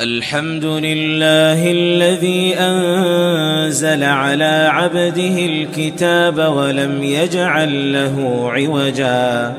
[0.00, 9.54] الحمد لله الذي أنزل على عبده الكتاب ولم يجعل له عوجا.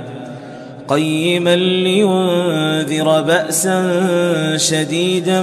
[0.88, 5.42] قيما لينذر بأسا شديدا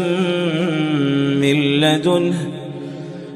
[1.39, 2.49] من لدنه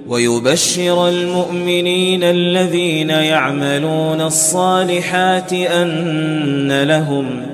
[0.09, 7.54] ويبشر المؤمنين الذين يعملون الصالحات أن لهم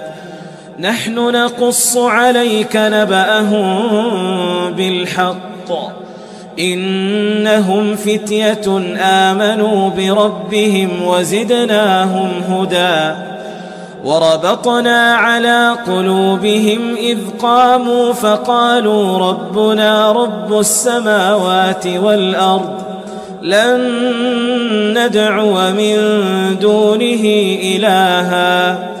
[0.81, 3.79] نحن نقص عليك نبأهم
[4.73, 5.71] بالحق.
[6.59, 13.15] إنهم فتية آمنوا بربهم وزدناهم هدى.
[14.03, 22.81] وربطنا على قلوبهم إذ قاموا فقالوا ربنا رب السماوات والأرض
[23.41, 23.81] لن
[24.97, 25.95] ندعو من
[26.61, 27.23] دونه
[27.63, 29.00] إلهًا.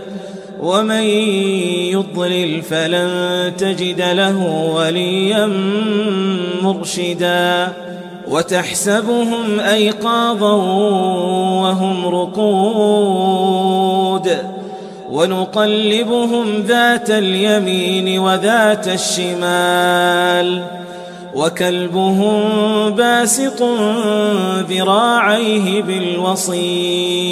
[0.61, 1.03] ومن
[1.93, 4.37] يضلل فلن تجد له
[4.75, 5.49] وليا
[6.61, 7.73] مرشدا
[8.27, 10.55] وتحسبهم أيقاظا
[11.61, 13.51] وهم رقود
[15.11, 20.63] ونقلبهم ذات اليمين وذات الشمال
[21.35, 22.39] وكلبهم
[22.89, 23.63] باسط
[24.69, 27.31] ذراعيه بالوصيد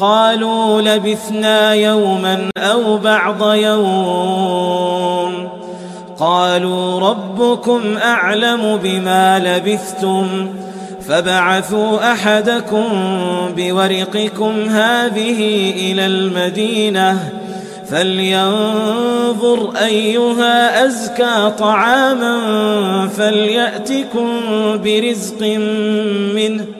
[0.00, 5.48] قالوا لبثنا يوما أو بعض يوم.
[6.18, 10.48] قالوا ربكم أعلم بما لبثتم.
[11.08, 12.84] فبعثوا أحدكم
[13.56, 17.32] بورقكم هذه إلى المدينة.
[17.90, 22.38] فلينظر أيها أزكى طعاما
[23.16, 24.28] فليأتكم
[24.84, 25.42] برزق
[26.34, 26.79] منه.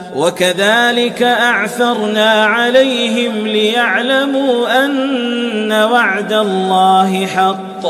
[0.15, 7.85] وكذلك أعثرنا عليهم ليعلموا أن وعد الله حق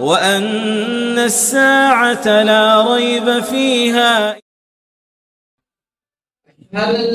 [0.00, 4.36] وأن الساعة لا ريب فيها.
[6.74, 7.14] هل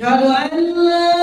[0.00, 1.17] أشهد أن لا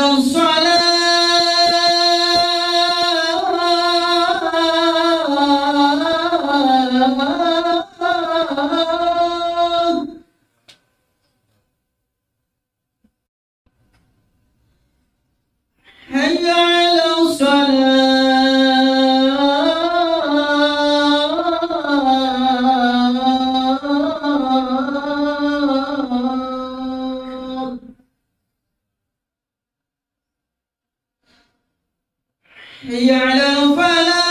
[0.00, 0.39] não sou
[33.20, 34.29] على فلا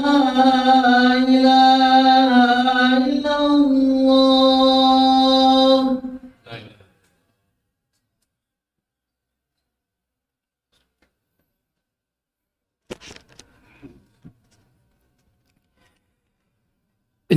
[0.00, 0.06] إن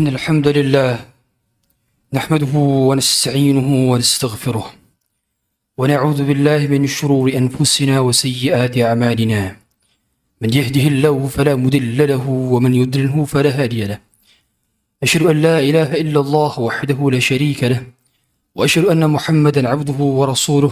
[0.07, 0.99] الحمد لله
[2.13, 2.53] نحمده
[2.89, 4.73] ونستعينه ونستغفره
[5.77, 9.62] ونعوذ بالله من شرور أنفسنا وسيئات أعمالنا.
[10.43, 13.99] من يهده الله فلا مضل له ومن يضلله فلا هادي له.
[15.03, 17.83] أشهد أن لا إله إلا الله وحده لا شريك له
[18.55, 20.71] وأشهد أن محمدا عبده ورسوله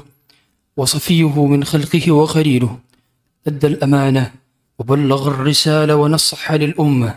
[0.77, 2.79] وصفيه من خلقه وخليله
[3.47, 4.31] أدى الأمانة
[4.79, 7.15] وبلغ الرسالة ونصح للأمة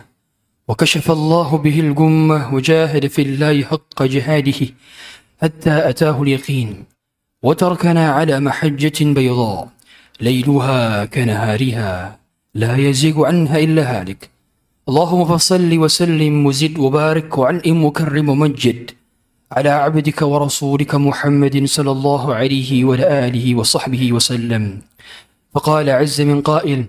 [0.68, 4.61] وكشف الله به الجمة وجاهد في الله حق جهاده
[5.42, 6.84] حتى أتاه اليقين
[7.42, 9.68] وتركنا على محجة بيضاء
[10.20, 12.24] ليلها كنهارها.
[12.54, 14.30] لا يزيغ عنها إلا هالك.
[14.88, 18.90] اللهم فصل وسلم وزد وبارك وعنئم وكرم ومجد
[19.52, 24.64] على عبدك ورسولك محمد صلى الله عليه وعلى آله وصحبه وسلم.
[25.54, 26.84] فقال عز من قائل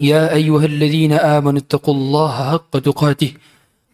[0.00, 3.32] يا أيها الذين آمنوا اتقوا الله حق تقاته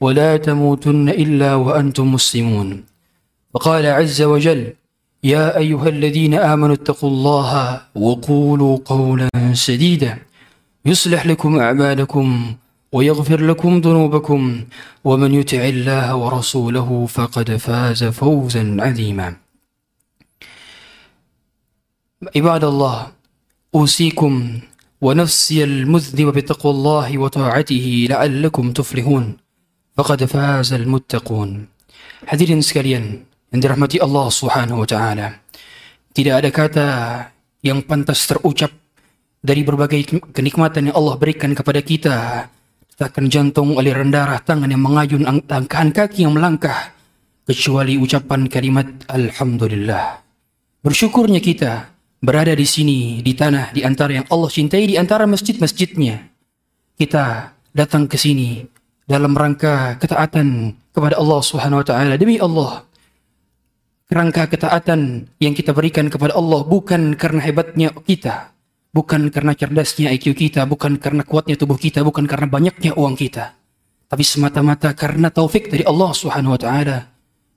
[0.00, 2.84] ولا تموتن إلا وأنتم مسلمون.
[3.54, 4.72] وقال عز وجل
[5.24, 10.18] يا أيها الذين آمنوا اتقوا الله وقولوا قولا سديدا.
[10.86, 12.54] يصلح لكم أعمالكم
[12.92, 14.64] ويغفر لكم ذنوبكم
[15.04, 19.36] ومن يطع الله ورسوله فقد فاز فوزا عظيما.
[22.36, 23.12] عباد الله
[23.74, 24.32] أوصيكم
[25.00, 29.36] ونفسي المذنب بتقوى الله وطاعته لعلكم تفلحون.
[29.96, 31.66] فقد فاز المتقون.
[32.24, 35.40] Hadirin sekalian yang dirahmati Allah Subhanahu wa taala.
[36.12, 36.88] Tidak ada kata
[37.62, 38.83] yang pantas terucap
[39.44, 42.48] dari berbagai kenikmatan yang Allah berikan kepada kita.
[42.96, 46.96] Takkan jantung, aliran darah, tangan yang mengayun, langkahan kaki yang melangkah.
[47.44, 50.24] Kecuali ucapan kalimat Alhamdulillah.
[50.80, 51.92] Bersyukurnya kita
[52.24, 56.24] berada di sini, di tanah, di antara yang Allah cintai, di antara masjid-masjidnya.
[56.96, 58.64] Kita datang ke sini
[59.04, 62.88] dalam rangka ketaatan kepada Allah Subhanahu wa taala demi Allah.
[64.08, 68.53] Rangka ketaatan yang kita berikan kepada Allah bukan karena hebatnya kita,
[68.94, 73.58] bukan karena cerdasnya IQ kita, bukan karena kuatnya tubuh kita, bukan karena banyaknya uang kita,
[74.06, 76.98] tapi semata-mata karena taufik dari Allah Subhanahu wa taala.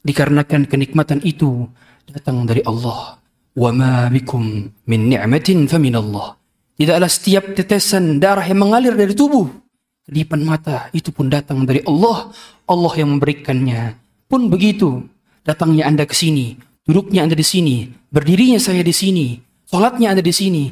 [0.02, 1.70] Dikarenakan kenikmatan itu
[2.10, 3.22] datang dari Allah.
[3.54, 6.34] Wa ma bikum min ni'matin famin Allah.
[6.78, 9.68] Tidaklah setiap tetesan darah yang mengalir dari tubuh
[10.08, 12.32] Kedipan mata itu pun datang dari Allah.
[12.64, 14.00] Allah yang memberikannya.
[14.32, 15.04] Pun begitu,
[15.44, 16.56] datangnya Anda ke sini,
[16.88, 19.36] duduknya Anda di sini, berdirinya saya di sini,
[19.68, 20.72] sholatnya Anda di sini.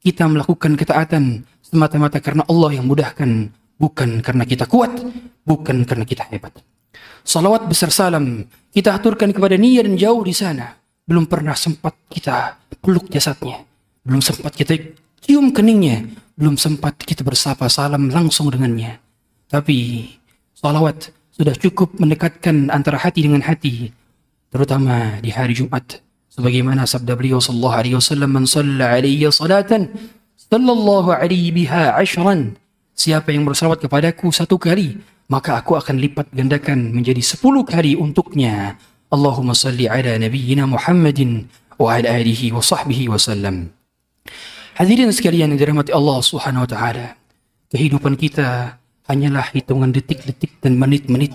[0.00, 4.96] Kita melakukan ketaatan semata-mata karena Allah yang mudahkan, bukan karena kita kuat,
[5.44, 6.56] bukan karena kita hebat.
[7.20, 10.72] Salawat besar salam kita aturkan kepada Nia dan jauh di sana.
[11.04, 13.60] Belum pernah sempat kita peluk jasadnya.
[14.00, 14.72] Belum sempat kita
[15.20, 16.08] cium keningnya.
[16.32, 18.96] Belum sempat kita bersapa salam langsung dengannya.
[19.52, 20.08] Tapi
[20.56, 23.92] salawat sudah cukup mendekatkan antara hati dengan hati.
[24.48, 26.00] Terutama di hari Jumat.
[26.30, 29.90] Sebagaimana sabda beliau sallallahu alaihi wasallam man salla alaihi salatan
[30.38, 32.54] sallallahu alaihi biha ashran.
[32.94, 38.78] Siapa yang bersalawat kepadaku satu kali, maka aku akan lipat gandakan menjadi sepuluh kali untuknya.
[39.10, 41.50] Allahumma salli ala nabiyyina Muhammadin
[41.82, 43.74] wa ala alihi wa sahbihi wa sallam.
[44.78, 47.18] Hadirin sekalian yang dirahmati Allah Subhanahu wa taala.
[47.74, 48.78] Kehidupan kita
[49.10, 51.34] hanyalah hitungan detik-detik dan menit-menit.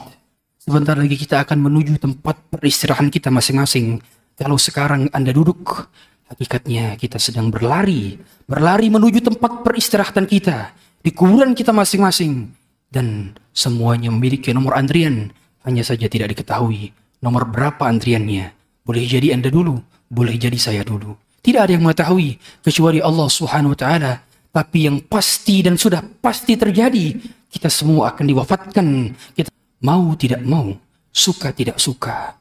[0.59, 3.99] Sebentar lagi kita akan menuju tempat peristirahan kita masing-masing.
[4.35, 5.87] Kalau sekarang Anda duduk,
[6.27, 12.51] hakikatnya kita sedang berlari, berlari menuju tempat peristirahatan kita di kuburan kita masing-masing
[12.91, 15.31] dan semuanya memiliki nomor antrian,
[15.63, 16.91] hanya saja tidak diketahui
[17.23, 18.51] nomor berapa antriannya.
[18.83, 19.79] Boleh jadi Anda dulu,
[20.11, 21.15] boleh jadi saya dulu.
[21.39, 24.13] Tidak ada yang mengetahui kecuali Allah Subhanahu wa taala.
[24.51, 27.11] Tapi yang pasti dan sudah pasti terjadi,
[27.51, 28.87] kita semua akan diwafatkan.
[29.35, 29.51] Kita
[29.83, 30.71] mau tidak mau,
[31.11, 32.35] suka tidak suka,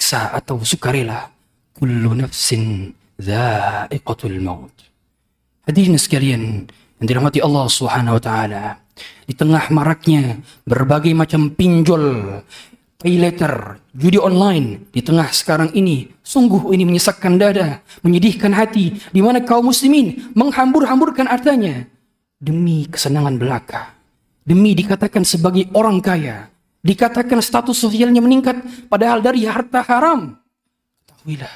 [0.00, 1.28] terpaksa atau sukarela.
[1.76, 2.88] Kullu nafsin
[3.20, 4.72] dha'iqatul maut.
[5.68, 6.64] Hadirin sekalian
[6.96, 8.64] yang dirahmati Allah Subhanahu wa taala.
[9.28, 12.36] Di tengah maraknya berbagai macam pinjol,
[13.00, 16.08] pay letter, judi online di tengah sekarang ini.
[16.24, 21.88] Sungguh ini menyesakkan dada, menyedihkan hati, di mana kaum muslimin menghambur-hamburkan hartanya
[22.40, 23.96] demi kesenangan belaka,
[24.44, 26.48] demi dikatakan sebagai orang kaya,
[26.80, 30.36] dikatakan status sosialnya meningkat, padahal dari harta haram.
[31.04, 31.54] Ketahuilah,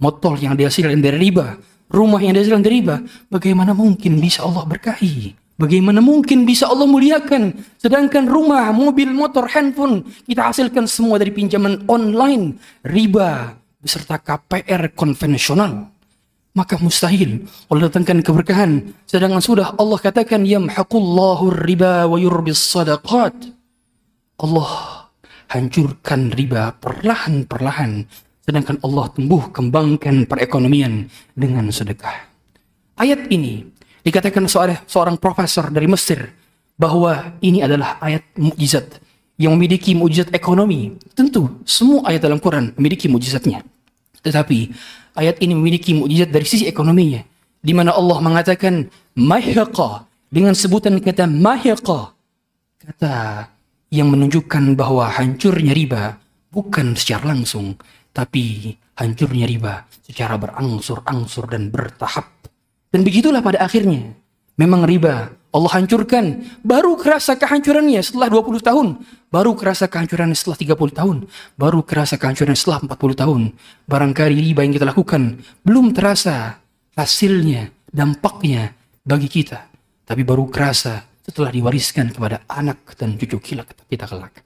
[0.00, 1.56] motor yang dihasilkan dari riba,
[1.92, 2.96] rumah yang dihasilkan dari riba,
[3.28, 5.36] bagaimana mungkin bisa Allah berkahi?
[5.58, 7.50] Bagaimana mungkin bisa Allah muliakan?
[7.82, 12.54] Sedangkan rumah, mobil, motor, handphone kita hasilkan semua dari pinjaman online,
[12.86, 15.90] riba, beserta KPR konvensional.
[16.54, 18.94] Maka mustahil Allah datangkan keberkahan.
[19.10, 23.57] Sedangkan sudah Allah katakan yamhaqullahu riba wa yurbis sadaqat.
[24.38, 24.70] Allah
[25.50, 28.06] hancurkan riba perlahan-perlahan.
[28.46, 32.30] Sedangkan Allah tumbuh kembangkan perekonomian dengan sedekah.
[32.96, 33.66] Ayat ini
[34.00, 36.32] dikatakan seorang, seorang profesor dari Mesir
[36.80, 39.02] bahwa ini adalah ayat mukjizat
[39.36, 40.96] yang memiliki mukjizat ekonomi.
[41.12, 43.60] Tentu semua ayat dalam Quran memiliki mukjizatnya.
[44.24, 44.72] Tetapi
[45.18, 47.20] ayat ini memiliki mukjizat dari sisi ekonominya
[47.58, 48.86] di mana Allah mengatakan
[49.18, 52.14] mahiqa dengan sebutan kata mahiqa
[52.78, 53.14] kata
[53.88, 56.20] yang menunjukkan bahwa hancurnya riba
[56.52, 57.76] bukan secara langsung
[58.12, 62.38] tapi hancurnya riba secara berangsur-angsur dan bertahap
[62.88, 64.16] dan begitulah pada akhirnya.
[64.58, 66.44] Memang riba Allah hancurkan.
[66.64, 68.88] Baru kerasa kehancurannya setelah 20 tahun.
[69.28, 71.16] Baru kerasa kehancurannya setelah 30 tahun.
[71.60, 73.40] Baru kerasa kehancurannya setelah 40 tahun.
[73.84, 76.58] Barangkali riba yang kita lakukan belum terasa
[76.96, 79.68] hasilnya, dampaknya bagi kita.
[80.08, 84.40] tapi baru kerasa setelah diwariskan kepada anak dan cucu kita, kelak.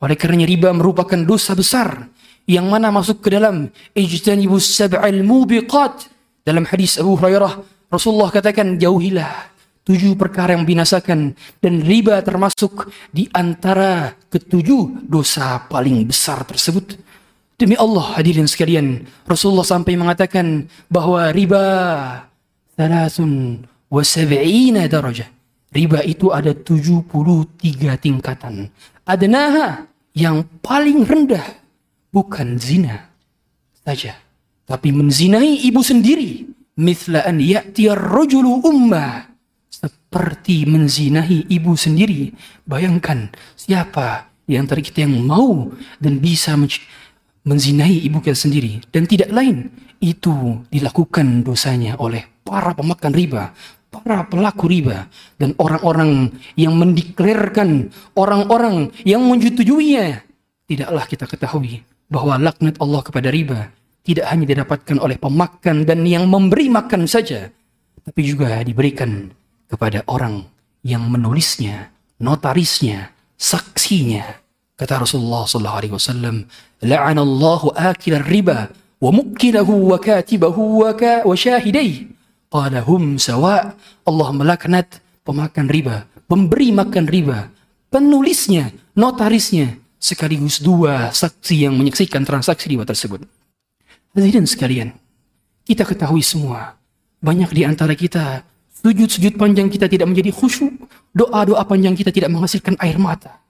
[0.00, 2.08] Oleh karenanya riba merupakan dosa besar
[2.48, 6.08] yang mana masuk ke dalam ijtanibus sab'al mubiqat
[6.48, 7.60] dalam hadis Abu Hurairah
[7.92, 9.52] Rasulullah katakan jauhilah
[9.84, 16.96] tujuh perkara yang membinasakan dan riba termasuk di antara ketujuh dosa paling besar tersebut.
[17.54, 21.64] Demi Allah hadirin sekalian, Rasulullah sampai mengatakan bahwa riba
[22.74, 23.62] thalathun
[23.92, 24.90] wa sab'ina.
[25.74, 27.10] Riba itu ada 73
[27.98, 28.70] tingkatan.
[29.02, 31.42] Adnaha yang paling rendah
[32.14, 33.10] bukan zina
[33.82, 34.14] saja,
[34.70, 36.46] tapi menzinai ibu sendiri.
[36.74, 39.30] Mithla an ya'ti ar-rajulu ummah
[39.70, 42.30] seperti menzinahi ibu sendiri.
[42.66, 46.54] Bayangkan siapa di antara kita yang mau dan bisa
[47.42, 49.70] menzinahi ibu kita sendiri dan tidak lain
[50.02, 53.54] itu dilakukan dosanya oleh para pemakan riba,
[53.94, 55.06] para pelaku riba
[55.38, 60.26] dan orang-orang yang mendeklarkan orang-orang yang menyetujuinya.
[60.64, 63.70] Tidaklah kita ketahui bahwa laknat Allah kepada riba
[64.04, 67.48] tidak hanya didapatkan oleh pemakan dan yang memberi makan saja,
[68.04, 69.32] tapi juga diberikan
[69.64, 70.44] kepada orang
[70.84, 71.88] yang menulisnya,
[72.20, 74.44] notarisnya, saksinya.
[74.76, 76.36] Kata Rasulullah sallallahu alaihi wasallam,
[76.84, 78.68] "La'anallahu akil riba
[79.00, 82.12] wa mukilahu wa katibahu wa, ka, wa syahidai."
[82.52, 83.74] Qala hum sawa.
[84.04, 87.48] Allah melaknat pemakan riba, pemberi makan riba,
[87.88, 93.24] penulisnya, notarisnya, sekaligus dua saksi yang menyaksikan transaksi riba tersebut.
[94.12, 94.92] Hadirin sekalian,
[95.64, 96.76] kita ketahui semua,
[97.24, 98.44] banyak di antara kita
[98.84, 100.76] sujud-sujud panjang kita tidak menjadi khusyuk,
[101.16, 103.40] doa-doa panjang kita tidak menghasilkan air mata.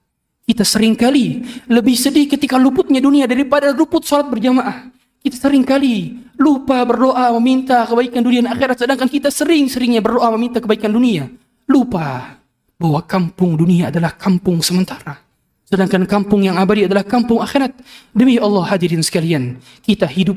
[0.44, 4.92] Kita sering kali lebih sedih ketika luputnya dunia daripada luput sholat berjamaah.
[5.24, 10.60] Kita sering kali lupa berdoa meminta kebaikan dunia dan akhirat sedangkan kita sering-seringnya berdoa meminta
[10.60, 11.32] kebaikan dunia.
[11.64, 12.36] Lupa
[12.76, 15.24] bahwa kampung dunia adalah kampung sementara.
[15.64, 17.72] Sedangkan kampung yang abadi adalah kampung akhirat.
[18.12, 20.36] Demi Allah hadirin sekalian, kita hidup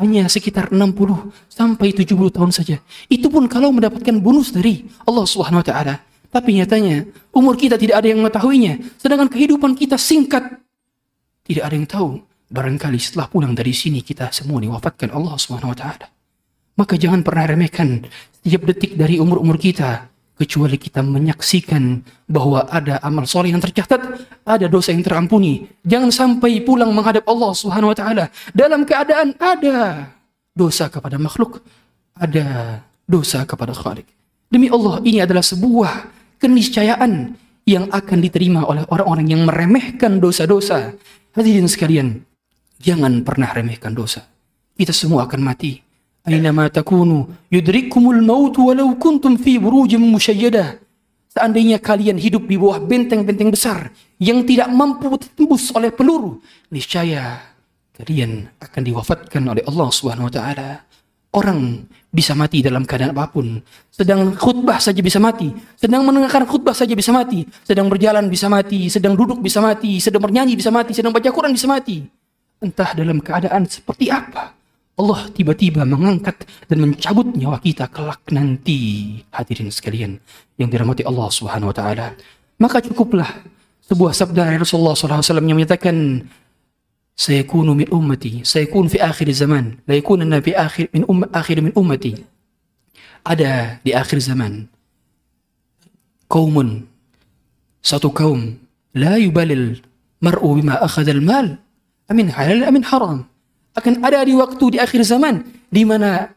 [0.00, 0.80] hanya sekitar 60
[1.52, 2.80] sampai 70 tahun saja.
[3.12, 6.00] Itu pun kalau mendapatkan bonus dari Allah Subhanahu wa taala.
[6.32, 7.04] Tapi nyatanya
[7.36, 8.80] umur kita tidak ada yang mengetahuinya.
[8.96, 10.56] Sedangkan kehidupan kita singkat.
[11.44, 12.31] Tidak ada yang tahu.
[12.52, 16.06] Barangkali setelah pulang dari sini kita semua diwafatkan Allah Subhanahu wa taala.
[16.76, 18.04] Maka jangan pernah remehkan
[18.44, 24.00] setiap detik dari umur-umur kita kecuali kita menyaksikan bahwa ada amal soleh yang tercatat,
[24.44, 25.64] ada dosa yang terampuni.
[25.80, 30.12] Jangan sampai pulang menghadap Allah Subhanahu wa taala dalam keadaan ada
[30.52, 31.64] dosa kepada makhluk,
[32.12, 34.04] ada dosa kepada Khalik.
[34.52, 37.32] Demi Allah, ini adalah sebuah keniscayaan
[37.64, 40.92] yang akan diterima oleh orang-orang yang meremehkan dosa-dosa.
[41.32, 42.20] Hadirin sekalian,
[42.82, 44.26] jangan pernah remehkan dosa.
[44.74, 45.78] Kita semua akan mati.
[46.22, 50.78] Aynama takunu yudrikumul maut walau kuntum fi burujim musyayyadah.
[51.32, 53.88] Seandainya kalian hidup di bawah benteng-benteng besar
[54.20, 57.40] yang tidak mampu tembus oleh peluru, niscaya
[57.96, 60.70] kalian akan diwafatkan oleh Allah Subhanahu wa taala.
[61.32, 63.64] Orang bisa mati dalam keadaan apa pun.
[63.88, 65.48] Sedang khutbah saja bisa mati.
[65.80, 67.48] Sedang mendengarkan khutbah saja bisa mati.
[67.64, 68.92] Sedang berjalan bisa mati.
[68.92, 69.96] Sedang duduk bisa mati.
[69.96, 70.92] Sedang bernyanyi bisa mati.
[70.92, 72.04] Sedang baca Quran bisa mati.
[72.62, 74.54] Entah dalam keadaan seperti apa.
[74.92, 80.20] Allah tiba-tiba mengangkat dan mencabut nyawa kita kelak nanti hadirin sekalian
[80.60, 82.14] yang dirahmati Allah Subhanahu wa taala.
[82.60, 83.26] Maka cukuplah
[83.90, 86.22] sebuah sabda dari Rasulullah SAW yang menyatakan
[87.16, 91.72] sayakunu min ummati sayakun fi akhir zaman la yakunanna fi akhir min um, akhir min
[91.76, 92.24] ummati
[93.22, 94.66] ada di akhir zaman
[96.26, 96.88] kaumun
[97.84, 98.56] satu kaum
[98.96, 99.82] la yubalil
[100.24, 101.60] mar'u bima akhadha al-mal
[102.10, 103.18] amin halal amin haram
[103.72, 106.28] akan ada di waktu di akhir zaman di mana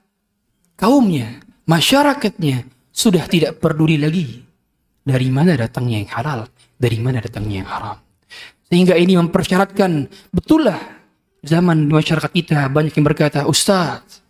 [0.79, 4.43] kaumnya, masyarakatnya sudah tidak peduli lagi
[5.03, 6.39] dari mana datangnya yang halal,
[6.79, 7.97] dari mana datangnya yang haram.
[8.65, 10.79] Sehingga ini mempersyaratkan betullah
[11.43, 14.23] zaman masyarakat kita banyak yang berkata, Ustaz,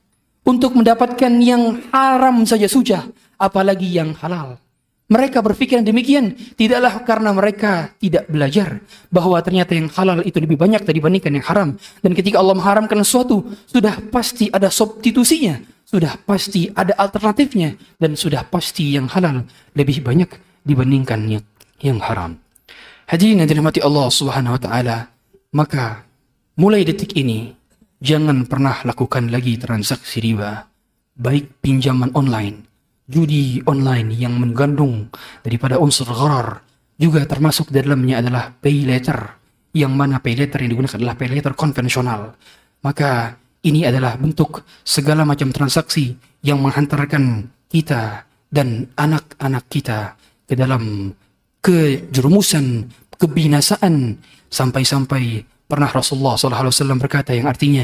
[0.46, 3.06] untuk mendapatkan yang haram saja susah,
[3.38, 4.58] apalagi yang halal.
[5.06, 8.82] Mereka berpikir demikian tidaklah karena mereka tidak belajar
[9.14, 11.70] bahwa ternyata yang halal itu lebih banyak dibandingkan yang haram.
[12.02, 18.50] Dan ketika Allah mengharamkan sesuatu, sudah pasti ada substitusinya, sudah pasti ada alternatifnya, dan sudah
[18.50, 19.46] pasti yang halal
[19.78, 20.26] lebih banyak
[20.66, 21.46] dibandingkan yang,
[21.86, 22.42] yang haram.
[23.06, 24.98] Hadirin yang dirahmati Allah Subhanahu wa taala,
[25.54, 26.02] maka
[26.58, 27.54] mulai detik ini
[28.02, 30.66] jangan pernah lakukan lagi transaksi riba,
[31.14, 32.75] baik pinjaman online
[33.06, 35.10] judi online yang mengandung
[35.46, 36.62] daripada unsur gharar.
[36.96, 39.20] Juga termasuk di dalamnya adalah pay letter
[39.76, 42.34] yang mana pay letter yang digunakan adalah pay letter konvensional.
[42.82, 43.36] Maka
[43.68, 46.16] ini adalah bentuk segala macam transaksi
[46.46, 50.16] yang menghantarkan kita dan anak-anak kita
[50.48, 51.12] ke dalam
[51.60, 52.88] kejerumusan,
[53.20, 54.22] kebinasaan.
[54.46, 57.84] Sampai-sampai pernah Rasulullah SAW berkata yang artinya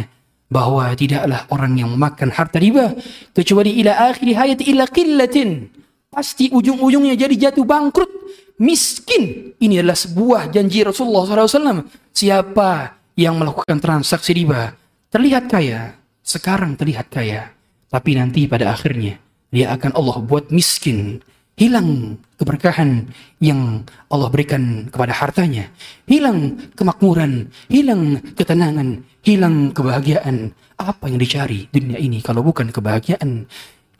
[0.51, 2.91] bahwa tidaklah orang yang memakan harta riba
[3.31, 5.71] kecuali ila akhir hayat illa qillatin.
[6.11, 8.11] Pasti ujung-ujungnya jadi jatuh bangkrut.
[8.59, 9.55] Miskin.
[9.57, 14.75] Ini adalah sebuah janji Rasulullah SAW siapa yang melakukan transaksi riba
[15.07, 15.95] terlihat kaya.
[16.19, 17.55] Sekarang terlihat kaya.
[17.87, 19.17] Tapi nanti pada akhirnya
[19.49, 21.23] dia akan Allah buat miskin
[21.61, 23.05] hilang keberkahan
[23.37, 25.69] yang Allah berikan kepada hartanya,
[26.09, 30.57] hilang kemakmuran, hilang ketenangan, hilang kebahagiaan.
[30.81, 33.45] Apa yang dicari dunia ini kalau bukan kebahagiaan?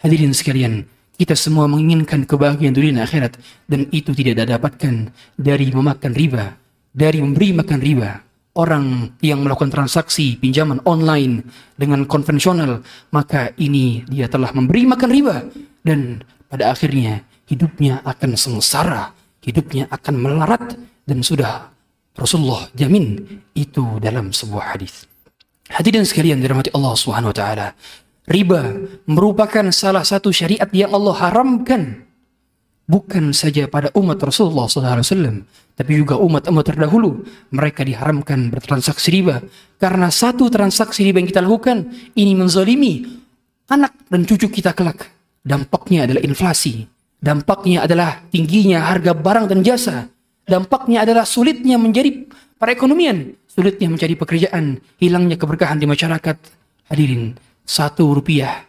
[0.01, 0.89] Hadirin sekalian,
[1.21, 3.37] kita semua menginginkan kebahagiaan dunia dan akhirat
[3.69, 6.57] dan itu tidak didapatkan dari memakan riba,
[6.89, 8.11] dari memberi makan riba.
[8.51, 11.45] Orang yang melakukan transaksi pinjaman online
[11.77, 15.45] dengan konvensional, maka ini dia telah memberi makan riba
[15.85, 19.11] dan pada akhirnya hidupnya akan sengsara,
[19.43, 21.75] hidupnya akan melarat dan sudah
[22.15, 23.19] Rasulullah jamin
[23.51, 25.03] itu dalam sebuah hadis.
[25.67, 27.67] Hadirin sekalian dirahmati Allah Subhanahu wa taala.
[28.27, 28.79] Riba
[29.11, 32.07] merupakan salah satu syariat yang Allah haramkan
[32.91, 35.47] bukan saja pada umat Rasulullah SAW,
[35.79, 37.23] tapi juga umat-umat terdahulu.
[37.55, 39.39] Mereka diharamkan bertransaksi riba
[39.79, 43.07] karena satu transaksi riba yang kita lakukan ini menzalimi
[43.71, 45.07] anak dan cucu kita kelak.
[45.41, 46.85] Dampaknya adalah inflasi,
[47.21, 50.09] Dampaknya adalah tingginya harga barang dan jasa.
[50.41, 52.25] Dampaknya adalah sulitnya menjadi
[52.57, 56.37] perekonomian, sulitnya mencari pekerjaan, hilangnya keberkahan di masyarakat.
[56.89, 58.65] Hadirin, satu rupiah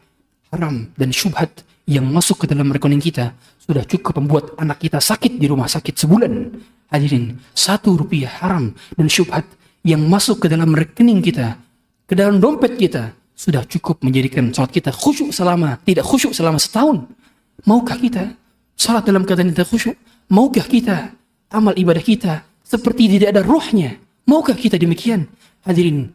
[0.53, 5.41] haram dan syubhat yang masuk ke dalam rekening kita sudah cukup membuat anak kita sakit
[5.41, 6.53] di rumah sakit sebulan.
[6.93, 9.49] Hadirin, satu rupiah haram dan syubhat
[9.81, 11.57] yang masuk ke dalam rekening kita,
[12.05, 17.09] ke dalam dompet kita, sudah cukup menjadikan sholat kita khusyuk selama, tidak khusyuk selama setahun.
[17.65, 18.37] Maukah kita
[18.83, 19.95] salat dalam keadaan tidak khusyuk?
[20.35, 21.15] Maukah kita
[21.55, 23.95] amal ibadah kita seperti tidak ada rohnya?
[24.27, 25.31] Maukah kita demikian?
[25.63, 26.11] Hadirin,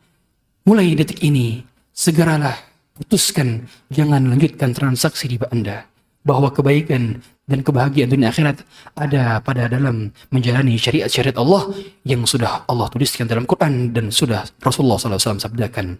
[0.68, 1.64] mulai detik ini
[1.96, 2.60] segeralah
[3.00, 5.88] putuskan jangan lanjutkan transaksi riba Anda
[6.28, 8.60] bahwa kebaikan dan kebahagiaan dunia akhirat
[9.00, 11.72] ada pada dalam menjalani syariat-syariat Allah
[12.04, 15.96] yang sudah Allah tuliskan dalam Quran dan sudah Rasulullah SAW sabdakan.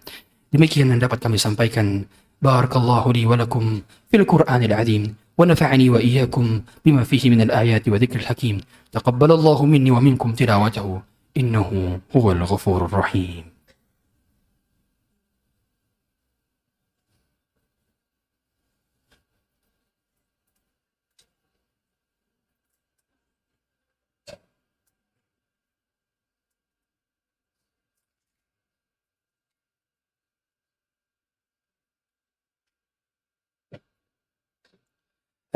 [0.52, 2.04] Demikian yang dapat kami sampaikan.
[2.38, 3.80] Barakallahu li wa lakum
[4.12, 5.16] fil Qur'anil azim.
[5.38, 8.60] ونفعني وإياكم بما فيه من الآيات وذكر الحكيم.
[8.92, 11.02] تقبل الله مني ومنكم تلاوته.
[11.36, 13.44] إنه هو الغفور الرحيم.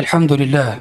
[0.00, 0.80] الحمد لله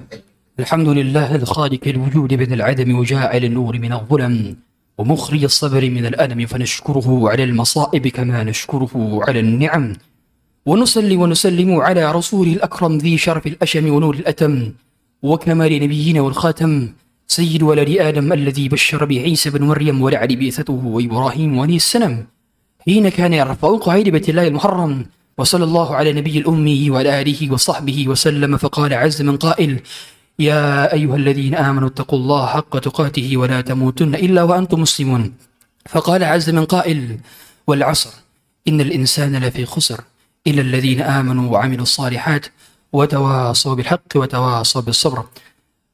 [0.59, 4.55] الحمد لله الخالق الوجود من العدم وجاعل النور من الظلم
[4.97, 9.93] ومخرج الصبر من الألم فنشكره على المصائب كما نشكره على النعم.
[10.65, 14.71] ونصلي ونسلم على رسوله الأكرم ذي شرف الأشم ونور الأتم
[15.23, 16.89] وكمال نبينا والخاتم
[17.27, 22.27] سيد ولد آدم الذي بشر بعيسى بن مريم ولعل بيثته وإبراهيم ولي السلام.
[22.85, 25.05] حين كان يرفع قعيد بيت الله المحرم
[25.37, 29.79] وصلى الله على نبي الأمي وعلى آله وصحبه وسلم فقال عز من قائل
[30.39, 35.33] يا أيها الذين آمنوا اتقوا الله حق تقاته ولا تموتن إلا وأنتم مسلمون.
[35.89, 37.19] فقال عز من قائل
[37.67, 38.09] والعصر.
[38.67, 40.01] إن الإنسان لفي خسر.
[40.47, 42.45] إلا الذين آمنوا وعملوا الصالحات
[42.93, 45.25] وتواصوا بالحق وتواصوا بالصبر.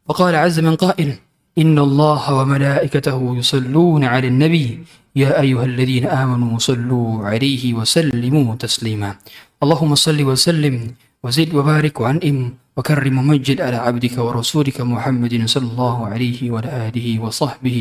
[0.08, 1.16] وقال عز من قائل
[1.58, 4.84] إن الله وملائكته يصلون على النبي
[5.18, 9.16] يا أيها الذين آمنوا صلوا عليه وسلموا تسليما.
[9.64, 10.94] اللهم صل وسلم
[11.26, 17.78] وزد وبارك وعنئم وكرم ومجد على عبدك ورسولك محمد صلى الله عليه وعلى آله وصحبه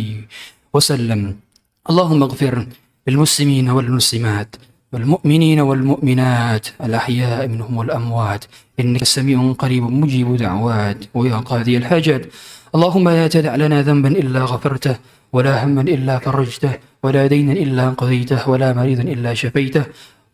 [0.75, 1.37] وسلم.
[1.91, 2.55] اللهم اغفر
[3.07, 4.57] للمسلمين والمسلمات
[4.93, 8.45] والمؤمنين والمؤمنات الأحياء منهم والأموات.
[8.81, 10.99] إنك سميع قريب مجيب دعوات.
[11.15, 12.23] ويا قاضي الحاجات.
[12.75, 14.97] اللهم لا تدع لنا ذنبا إلا غفرته
[15.33, 16.73] ولا هما إلا فرجته
[17.07, 19.85] ولا دينا إلا قضيته ولا مريضا إلا شفيته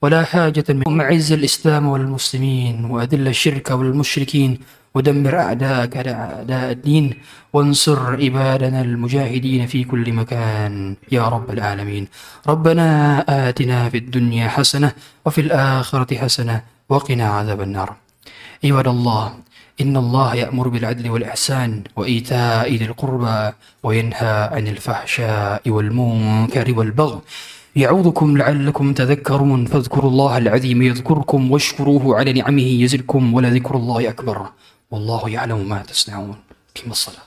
[0.02, 4.52] ولا حاجة من عز الإسلام والمسلمين وأذل الشرك والمشركين
[4.94, 7.06] ودمر أعداءك على أعداء الدين
[7.52, 12.04] وانصر عبادنا المجاهدين في كل مكان يا رب العالمين.
[12.48, 12.88] ربنا
[13.48, 14.92] آتنا في الدنيا حسنة
[15.26, 16.56] وفي الآخرة حسنة
[16.88, 17.90] وقنا عذاب النار.
[18.64, 19.24] عباد الله
[19.80, 27.20] إن الله يأمر بالعدل والإحسان وإيتاء ذي القربى وينهى عن الفحشاء والمنكر والبغي
[27.76, 34.46] يعوذكم لعلكم تذكرون فاذكروا الله العظيم يذكركم واشكروه على نعمه يزدكم ولذكر الله أكبر
[34.90, 36.36] والله يعلم ما تصنعون.
[36.76, 37.26] قم الصلاة.